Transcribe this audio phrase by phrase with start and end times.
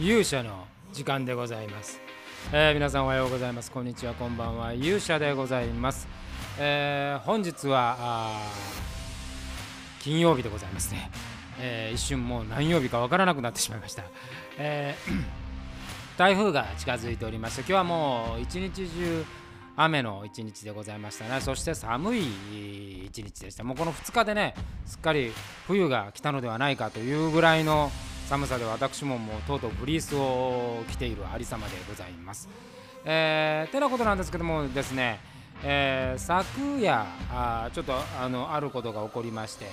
[0.00, 2.00] 勇者の時間でございます、
[2.54, 3.70] えー皆さんおはようございます。
[3.70, 4.14] こんにちは。
[4.14, 4.72] こんばんは。
[4.72, 6.08] 勇者でございます、
[6.58, 8.40] えー本日は
[10.00, 11.10] 金曜日でございますね、
[11.58, 14.04] えー一瞬もう何曜日かわからなくなってしまいました、
[14.56, 15.22] えー
[16.16, 19.24] 台風が近づいておりまして今日はもう一日中
[19.76, 21.42] 雨の一日でございましたね。
[21.42, 23.64] そして寒い一日でした。
[23.64, 24.54] もうこの2日でね
[24.86, 25.30] すっかり
[25.66, 27.90] 冬が来たのではないかというぐらいの
[28.30, 32.48] 寒さで私ももうとうとうフリースを着ているありさまでございます。
[33.04, 35.18] えーてなことなんですけどもですね、
[35.64, 39.66] えー昨夜あちょっとあのあることが起こりまして、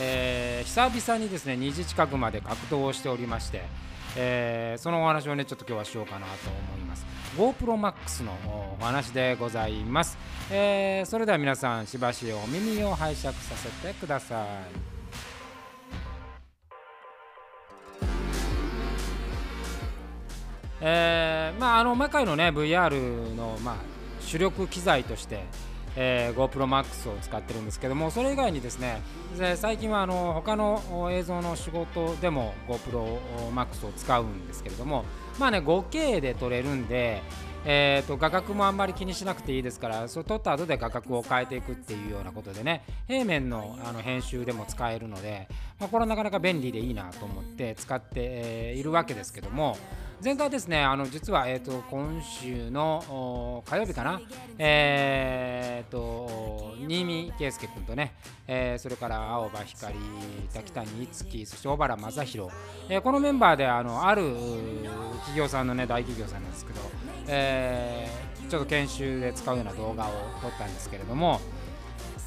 [0.00, 3.62] えー久々にですね2時近くまで格闘をしておりまして、
[4.16, 7.04] えーそのお話をねちょっと今日はしようかなと思います。
[7.36, 8.32] GoProMax の
[8.80, 10.16] お話でございます、
[10.50, 14.46] えーそれでは皆さんしばしお耳を拝借させてくださ
[14.94, 14.97] い。
[20.80, 23.76] えーまああの魔界のね VR の、まあ、
[24.20, 25.44] 主力機材として、
[25.96, 29.00] えー GoProMax を使ってるんですけどもそれ以外にですね
[29.36, 35.04] で最近はあの他の映像の仕事でも GoProMax を使うんですけれども
[35.38, 37.22] まあね 5K で撮れるんで
[37.64, 49.76] えー、と画角もあんまり気にしなくていいですからそう撮った後で画角を変えていくっていうようなことでね平面のあの編集でも使えるので、まあ、これはなかなか便利でいいなと思って使って、いるわけですけども
[50.22, 54.20] 前回ですねあの実は、えー、と今週の火曜日かな
[54.58, 58.14] えー、と新見圭介君とね、
[58.48, 59.94] えーそれから青葉光
[60.52, 62.50] 滝谷一樹そして小原正宏、
[62.88, 64.34] えーこのメンバーであのある
[65.20, 66.80] 企業さんのね大企業さんなんですけど、
[67.28, 70.10] えーちょっと研修で使うような動画を
[70.40, 71.38] 撮ったんですけれども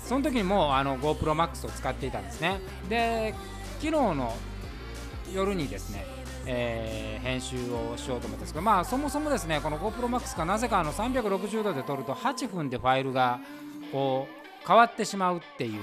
[0.05, 2.59] その時にもうあの GoProMax を使っていたんですね。
[2.87, 3.33] で
[3.79, 4.33] 昨日の
[5.33, 6.05] 夜にですね、
[6.45, 13.39] えー編集をしようと思ったんですけどまあそもそもですねこの GoProMax がなぜかあの360度で撮ると8分でファイルが
[13.91, 15.81] こう変わってしまうっていう、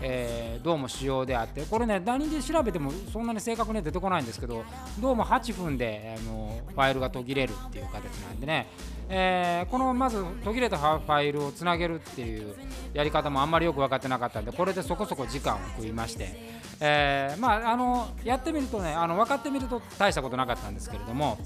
[0.00, 4.64] えーどうも仕様であってこれね何で調べてもそんなに正確には出てこないんですけど
[5.00, 8.66] どうも8分であのファイルが途切れるっていう形なんでね、
[9.08, 12.56] えーこのまず途切れたファイルをつなげるっていう
[12.94, 16.34] やり方もあんまりよく分かってなかったんでこれでそこそこ時間を食いまして、
[16.80, 21.38] えーまああのやってみるとねあの分かってみると大したことなかったんですけれども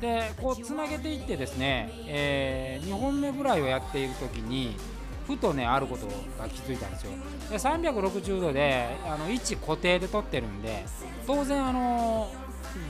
[0.00, 4.76] でこうつなげていってですね、え2本目ぐらいをやっている時に
[5.26, 7.12] ふとねあることが気づいたんですよ。
[7.50, 10.84] で360度であの位置固定で撮ってるんで
[11.26, 12.30] 当然あの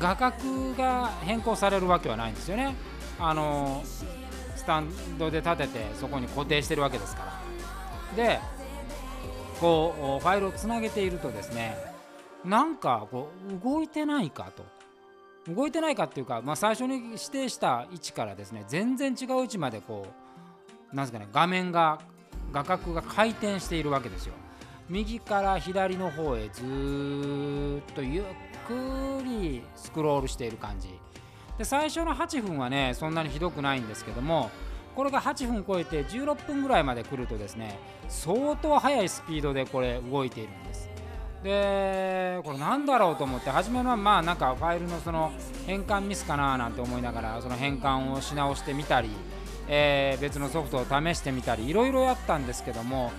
[0.00, 2.74] 画角が変更されるわけはないんですよね。
[3.18, 7.40] あのスタンドで立ててそこに固定してるわけですか
[8.16, 8.16] ら。
[8.16, 8.40] で
[9.60, 11.76] こうファイルをつなげているとですね
[12.44, 14.64] なんかこう動いてないかと。
[15.52, 20.06] 動いてないかっていうか、まあ、最初に指定した位置からですね全然違う位置までこ
[20.92, 22.00] うなんですかね画面が
[22.54, 24.34] 画角が回転しているわけですよ。
[24.88, 28.24] 右から左の方へずっとゆっ
[28.66, 30.88] くりスクロールしている感じ。
[31.58, 34.50] で最初の8分はねそんなにひどくないんですけども
[34.94, 37.78] これが8分超えて16分ぐらいまで来るとですね
[38.08, 40.90] 相当速いスピードでこれ動いているんです。
[41.42, 45.30] でこれなんだろうと思って初めはまあなんかファイルのその
[45.66, 49.10] 変換ミスかななんて思いながらその変換をし直してみたり、
[49.68, 53.12] えー別のソフトを試してみたりいろいろやったんですけども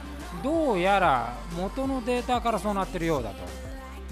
[0.44, 3.36] どうやら元のデータからそうなってるようだと。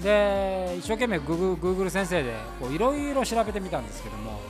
[0.02, 2.34] で一生懸命 Google, 先生で
[2.72, 4.40] いろいろ調べてみたんですけども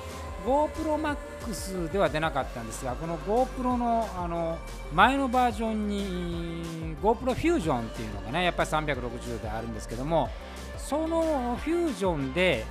[0.47, 4.59] GoProMax では出なかったんですがこの GoPro のあの
[4.95, 10.31] 前のバージョンに GoPro Fusion っていうのがねやっぱり360であるんですけども
[10.79, 12.65] そのフュージョンで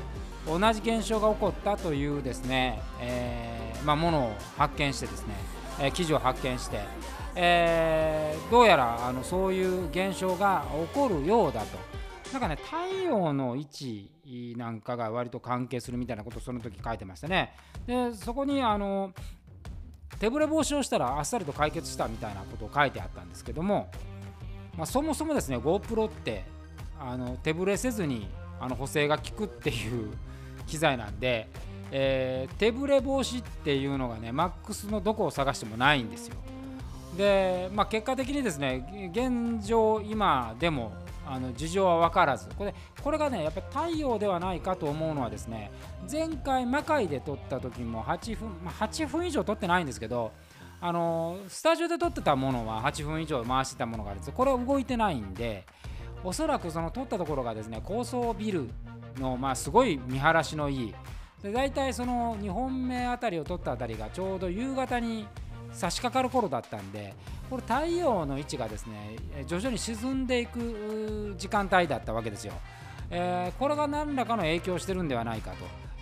[0.48, 5.34] 同じ現象が起こったというですね、えーまあ、ものを発見してですね、
[5.80, 6.80] えー記事を発見して、
[7.36, 11.78] えーどうやらあのそういう現象が起こるようだと。
[12.32, 14.12] なんかね太陽の位置
[14.58, 17.56] なんかが割と関係するみたいなことをその時書いてましたね。
[17.86, 19.14] でそこにあの
[20.20, 23.92] 手ぶれ防止をしたらあっさりと解決したみたいなことを書いてあったんですけども、
[24.76, 26.46] まあ、そもそもですね GoPro って
[27.00, 28.28] あの手ぶれせずに
[28.60, 30.12] あの補正が効くっていう
[30.66, 31.50] 機材なんで、
[31.96, 36.36] えー手ぶれ防止っていうのがね MAX のどこを探してもないんですよ。
[37.16, 40.94] で、まあ、結果的にですね現状今でも
[41.26, 45.72] あの事情は分からずこれこれがねやっぱり太陽ではないかと思うのはですね
[46.12, 50.32] 前回魔界で撮った時も8分、まあ、8分以上撮ってないんですけど
[50.82, 55.66] あのスタジオで撮ってたものは8分以上回してたものがあるんですこれは動いてないんで
[56.26, 58.70] おそらくその撮ったところがですね高層ビル
[59.18, 60.96] の、まあ、すごい見晴らしのいい
[61.44, 65.28] で大体その2本目あたりを取ったあたりがちょうど夕方に
[65.74, 67.14] 差し掛かる頃だったんで
[67.50, 72.54] これ太陽の位置がですね徐々に沈んでいく時間帯だったわけですよ、
[73.10, 75.52] えー、これが何らかの影響してるんではないか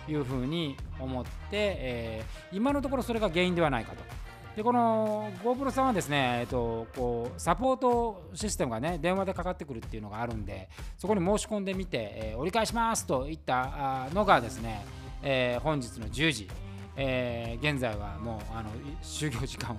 [0.06, 4.22] というふうに思って、えー、今のところそれが原因ではないかと。
[4.56, 10.68] でこの GoPro さんはですね、えっと、こうサポートシステムがね電話でかかってくるっていうのがあるんで
[10.98, 14.84] そこに申し込んでみて、えー、折り返しますといったのがですね、
[15.22, 16.48] えー、本日の10時、
[16.96, 18.70] えー、現在はもうあの
[19.02, 19.78] 就業時間を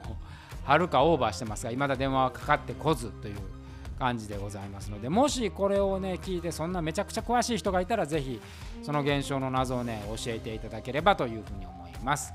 [0.64, 3.36] はるかオーバーしてますがいまだ電話はかかってこずという
[4.00, 8.42] 感じでございますのでもしこれをね聞いてそんなめちゃくちゃ詳しい人がいたらぜひ
[8.82, 12.34] その現象の謎をね教えていただければというふうに思います。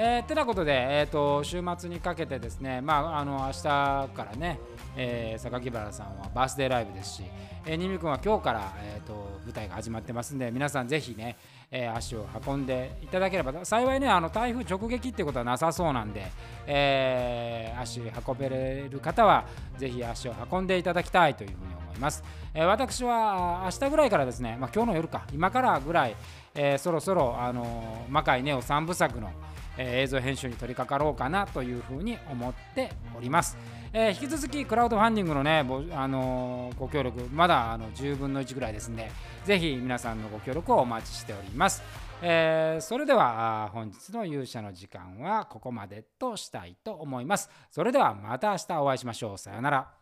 [0.00, 4.60] えー、てなことで、えーと、週末にかけてですね、まあ、あの明日からね、
[4.96, 7.22] えー、榊原さんはバースデーライブですし、
[7.66, 11.36] えー、ニミ君は今日から、えーと、舞台が始まってますんで皆さんぜひね、
[11.70, 16.26] えー、足を運んでいただければ幸いねあの台風直撃ってことはなさそうなんで、
[16.66, 19.44] えー、足運べれる方は
[19.76, 22.24] ぜひ足を運んでいただきたいというふうに思います、
[22.54, 26.16] えー、私は明日ぐらいからですね、まあ、今日の夜か今からぐらい、
[26.54, 29.30] えー、そろそろあの魔界ネオ3部作の
[29.78, 33.56] え映像編集に取り掛かろうかなというふうに思っております。
[33.92, 35.64] えー、引き続きクラウドファンディングのね、
[35.94, 39.10] あのー、ご協力、まだあの10分の1ぐらいですんで、
[39.44, 41.82] ぜひ皆さんのご協力をお待ちしております。
[42.20, 47.48] えー、それでは本日の勇者の時間はここまでとしたいと思います。
[47.70, 49.38] それではまた明日お会いしましょう。
[49.38, 49.97] さようなら。